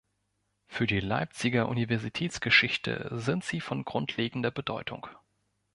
Für 0.65 0.87
die 0.87 0.99
Leipziger 0.99 1.69
Universitätsgeschichte 1.69 3.09
sind 3.11 3.43
sie 3.43 3.61
von 3.61 3.85
grundlegender 3.85 4.49
Bedeutung. 4.49 5.05